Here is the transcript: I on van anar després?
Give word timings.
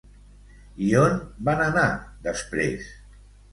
I 0.85 0.87
on 1.01 1.19
van 1.51 1.63
anar 1.67 1.85
després? 2.31 2.91